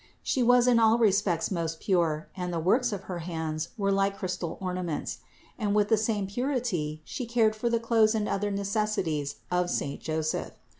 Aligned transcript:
She 0.23 0.41
was 0.41 0.67
in 0.67 0.79
all 0.79 0.97
respects 0.97 1.51
most 1.51 1.79
pure 1.79 2.27
and 2.35 2.51
the 2.51 2.59
works 2.59 2.91
of 2.91 3.03
her 3.03 3.19
hands 3.19 3.69
were 3.77 3.91
like 3.91 4.17
crystal 4.17 4.57
ornaments; 4.59 5.19
and 5.59 5.75
with 5.75 5.89
the 5.89 5.95
same 5.95 6.25
purity 6.25 7.03
She 7.05 7.27
cared 7.27 7.55
for 7.55 7.69
the 7.69 7.79
clothes 7.79 8.15
and 8.15 8.27
other 8.27 8.49
necessities 8.49 9.35
of 9.51 9.69
saint 9.69 10.01
Joseph. 10.01 10.53